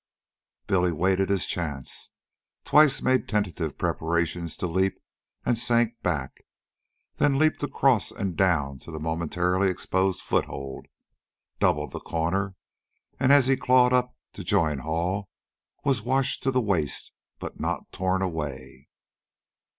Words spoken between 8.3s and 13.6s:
down to the momentarily exposed foothold, doubled the corner, and as he